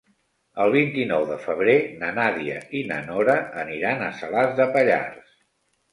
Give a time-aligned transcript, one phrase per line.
[0.63, 5.41] El vint-i-nou de febrer na Nàdia i na Nora aniran a Salàs de Pallars.